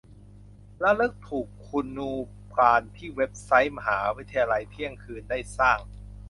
[0.83, 2.27] ระลึกถูกคุณูป
[2.59, 5.79] การที่เว็บไซต์มหาวิทยาลัยเที่ยงคืนได้สร้าง